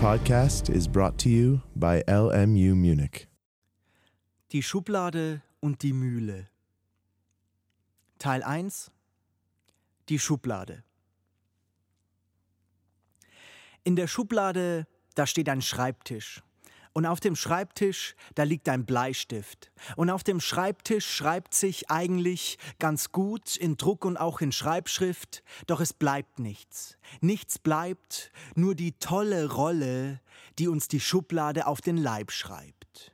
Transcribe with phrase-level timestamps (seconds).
[0.00, 3.28] podcast is brought to you by LMU Munich.
[4.52, 6.48] Die Schublade und die Mühle.
[8.18, 8.90] Teil 1
[10.10, 10.84] Die Schublade.
[13.84, 16.42] In der Schublade, da steht ein Schreibtisch.
[16.96, 19.70] Und auf dem Schreibtisch, da liegt ein Bleistift.
[19.96, 25.42] Und auf dem Schreibtisch schreibt sich eigentlich ganz gut in Druck und auch in Schreibschrift,
[25.66, 26.96] doch es bleibt nichts.
[27.20, 30.22] Nichts bleibt, nur die tolle Rolle,
[30.58, 33.12] die uns die Schublade auf den Leib schreibt.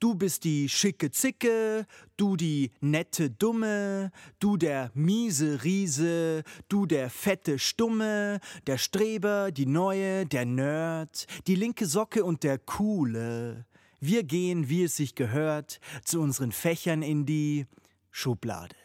[0.00, 1.86] Du bist die schicke Zicke,
[2.16, 9.66] du die nette Dumme, du der miese Riese, du der fette Stumme, der Streber, die
[9.66, 13.66] Neue, der Nerd, die linke Socke und der Coole.
[14.00, 17.66] Wir gehen, wie es sich gehört, zu unseren Fächern in die
[18.10, 18.79] Schublade.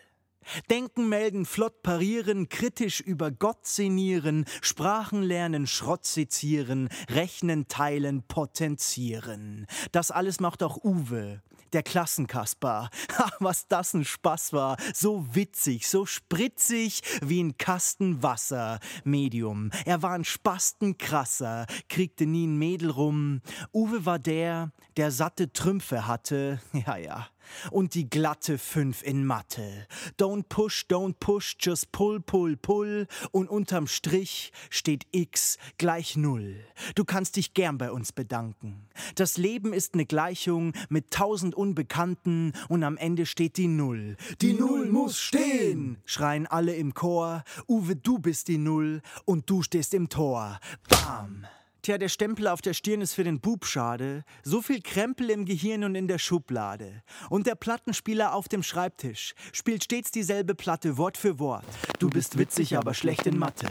[0.70, 9.68] Denken, melden, flott parieren, kritisch über Gott sinnieren, Sprachen lernen, Schrott sezieren, rechnen, teilen, potenzieren.
[9.92, 11.42] Das alles macht auch Uwe,
[11.74, 12.90] der Klassenkasper.
[13.18, 14.78] Ach, was das ein Spaß war.
[14.94, 18.80] So witzig, so spritzig wie ein Kasten Wasser.
[19.04, 19.72] Medium.
[19.86, 23.42] Er war ein Spastenkrasser, kriegte nie ein Mädel rum.
[23.74, 26.60] Uwe war der, der satte Trümpfe hatte.
[26.86, 27.28] Ja, ja
[27.72, 29.88] und die glatte Fünf in Mathe.
[30.20, 36.58] Don't push, don't push, just pull, pull, pull und unterm Strich steht X gleich Null.
[36.96, 38.88] Du kannst dich gern bei uns bedanken.
[39.16, 44.18] Das Leben ist eine Gleichung mit tausend Unbekannten und am Ende steht die Null.
[44.42, 47.44] Die Null muss stehen, schreien alle im Chor.
[47.68, 50.60] Uwe, du bist die Null und du stehst im Tor.
[50.90, 51.46] Bam!
[51.86, 54.24] Tja, der Stempel auf der Stirn ist für den Bub schade.
[54.42, 57.04] So viel Krempel im Gehirn und in der Schublade.
[57.30, 61.64] Und der Plattenspieler auf dem Schreibtisch spielt stets dieselbe Platte Wort für Wort.
[62.00, 63.68] Du bist witzig, aber schlecht in Mathe.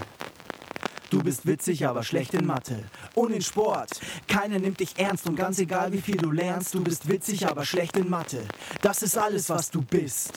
[1.10, 2.84] Du bist witzig, aber schlecht in Mathe.
[3.16, 3.98] Und in Sport.
[4.28, 7.64] Keiner nimmt dich ernst und ganz egal wie viel du lernst, du bist witzig, aber
[7.64, 8.47] schlecht in Mathe.
[8.80, 10.30] Das ist alles, was du bist.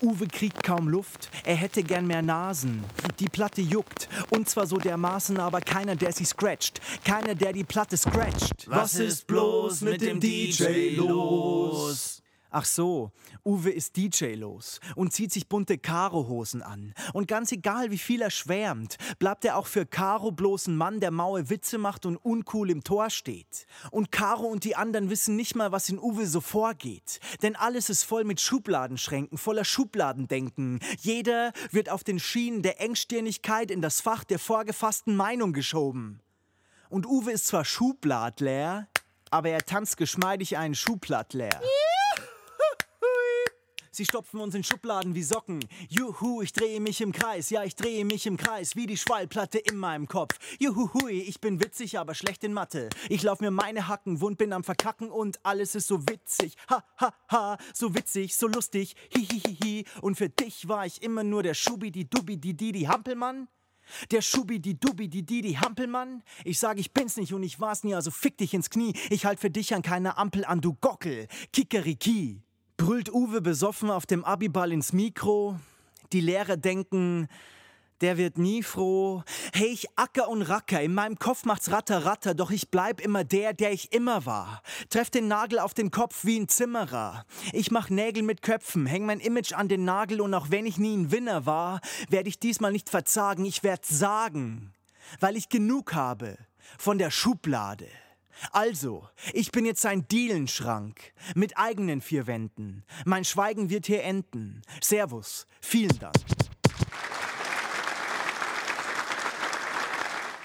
[0.00, 2.84] Uwe kriegt kaum Luft, er hätte gern mehr Nasen.
[3.18, 6.80] Die Platte juckt, und zwar so dermaßen, aber keiner, der sie scratcht.
[7.04, 8.66] Keiner, der die Platte scratcht.
[8.66, 12.19] Was ist bloß mit dem DJ los?
[12.52, 13.12] Ach so,
[13.44, 16.94] Uwe ist DJ los und zieht sich bunte Karo-Hosen an.
[17.12, 20.98] Und ganz egal, wie viel er schwärmt, bleibt er auch für Karo bloß ein Mann,
[20.98, 23.66] der maue Witze macht und uncool im Tor steht.
[23.92, 27.20] Und Karo und die anderen wissen nicht mal, was in Uwe so vorgeht.
[27.42, 30.80] Denn alles ist voll mit Schubladenschränken, voller Schubladendenken.
[30.98, 36.20] Jeder wird auf den Schienen der Engstirnigkeit in das Fach der vorgefassten Meinung geschoben.
[36.88, 38.88] Und Uwe ist zwar Schubladleer,
[39.30, 41.60] aber er tanzt geschmeidig einen Schublattleer.
[44.00, 45.60] Sie stopfen uns in Schubladen wie Socken.
[45.90, 47.50] Juhu, ich drehe mich im Kreis.
[47.50, 50.38] Ja, ich drehe mich im Kreis wie die Schwallplatte in meinem Kopf.
[50.58, 52.88] Juhuhui, ich bin witzig, aber schlecht in Mathe.
[53.10, 56.56] Ich lauf mir meine Hacken wund, bin am Verkacken und alles ist so witzig.
[56.70, 58.96] Ha, ha, ha, so witzig, so lustig.
[59.14, 59.84] Hi, hi, hi, hi.
[60.00, 63.48] Und für dich war ich immer nur der Schubi, die Dubi, die Didi Hampelmann.
[64.12, 66.22] Der Schubi, die Dubi, die Didi Hampelmann.
[66.46, 68.94] Ich sag, ich bin's nicht und ich war's nie, also fick dich ins Knie.
[69.10, 71.28] Ich halt für dich an keiner Ampel an, du Gockel.
[71.52, 72.40] Kikeriki
[72.80, 75.60] brüllt Uwe besoffen auf dem Abiball ins Mikro.
[76.14, 77.28] Die Lehrer denken,
[78.00, 79.22] der wird nie froh.
[79.52, 83.22] Hey, ich acker und racker, in meinem Kopf macht's ratter ratter, doch ich bleib immer
[83.22, 84.62] der, der ich immer war.
[84.88, 87.26] Treff den Nagel auf den Kopf wie ein Zimmerer.
[87.52, 90.78] Ich mach Nägel mit Köpfen, häng mein Image an den Nagel und auch wenn ich
[90.78, 94.72] nie ein Winner war, werde ich diesmal nicht verzagen, ich werd sagen,
[95.20, 96.38] weil ich genug habe
[96.78, 97.88] von der Schublade.
[98.52, 102.84] Also, ich bin jetzt ein Dielenschrank mit eigenen vier Wänden.
[103.04, 104.62] Mein Schweigen wird hier enden.
[104.80, 106.14] Servus, vielen Dank.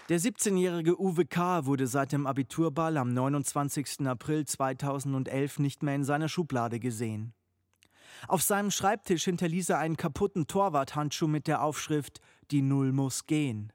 [0.07, 1.65] Der 17-jährige Uwe K.
[1.65, 4.01] wurde seit dem Abiturball am 29.
[4.05, 7.33] April 2011 nicht mehr in seiner Schublade gesehen.
[8.27, 13.73] Auf seinem Schreibtisch hinterließ er einen kaputten Torwarthandschuh mit der Aufschrift Die Null muss gehen.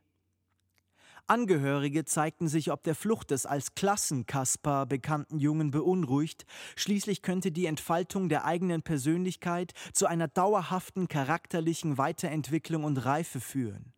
[1.30, 6.44] Angehörige zeigten sich ob der Flucht des als Klassenkasper bekannten Jungen beunruhigt.
[6.74, 13.92] Schließlich könnte die Entfaltung der eigenen Persönlichkeit zu einer dauerhaften charakterlichen Weiterentwicklung und Reife führen.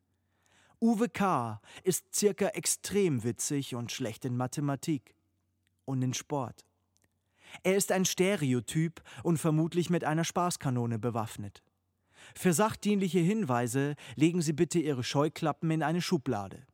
[0.79, 1.63] Uwe K.
[1.85, 5.15] ist circa extrem witzig und schlecht in Mathematik
[5.87, 6.67] und in Sport.
[7.63, 11.63] Er ist ein Stereotyp und vermutlich mit einer Spaßkanone bewaffnet.
[12.35, 16.67] Für sachdienliche Hinweise legen Sie bitte Ihre Scheuklappen in eine Schublade.